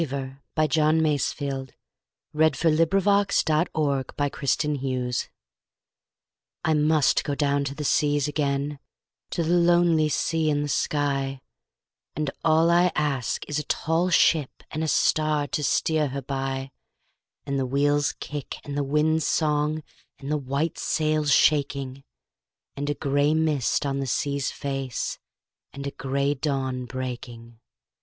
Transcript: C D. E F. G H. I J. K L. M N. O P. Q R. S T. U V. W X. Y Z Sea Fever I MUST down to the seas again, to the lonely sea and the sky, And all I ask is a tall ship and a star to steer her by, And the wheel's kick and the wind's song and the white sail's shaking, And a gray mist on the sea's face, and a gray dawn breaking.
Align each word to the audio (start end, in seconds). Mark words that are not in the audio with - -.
C 0.01 0.07
D. 0.07 0.15
E 0.15 0.15
F. 0.15 0.31
G 0.67 0.79
H. 0.79 0.79
I 0.79 0.91
J. 0.97 0.97
K 0.97 1.47
L. 1.47 1.59
M 1.59 2.41
N. 2.41 2.41
O 2.41 2.49
P. 2.49 2.57
Q 2.57 2.99
R. 3.07 3.19
S 3.19 3.43
T. 3.43 3.53
U 3.53 3.65
V. 3.69 3.69
W 3.69 4.01
X. 4.01 4.13
Y 4.17 4.27
Z 4.27 4.47
Sea 4.47 4.77
Fever 4.77 5.29
I 6.65 6.73
MUST 6.73 7.23
down 7.37 7.63
to 7.65 7.75
the 7.75 7.83
seas 7.83 8.27
again, 8.27 8.79
to 9.29 9.43
the 9.43 9.53
lonely 9.53 10.09
sea 10.09 10.49
and 10.49 10.63
the 10.63 10.69
sky, 10.69 11.39
And 12.15 12.31
all 12.43 12.71
I 12.71 12.91
ask 12.95 13.47
is 13.47 13.59
a 13.59 13.63
tall 13.63 14.09
ship 14.09 14.63
and 14.71 14.83
a 14.83 14.87
star 14.87 15.45
to 15.49 15.63
steer 15.63 16.07
her 16.07 16.23
by, 16.23 16.71
And 17.45 17.59
the 17.59 17.67
wheel's 17.67 18.13
kick 18.13 18.57
and 18.63 18.75
the 18.75 18.83
wind's 18.83 19.27
song 19.27 19.83
and 20.17 20.31
the 20.31 20.37
white 20.37 20.79
sail's 20.79 21.31
shaking, 21.31 22.03
And 22.75 22.89
a 22.89 22.95
gray 22.95 23.35
mist 23.35 23.85
on 23.85 23.99
the 23.99 24.07
sea's 24.07 24.49
face, 24.49 25.19
and 25.71 25.85
a 25.85 25.91
gray 25.91 26.33
dawn 26.33 26.85
breaking. 26.85 27.59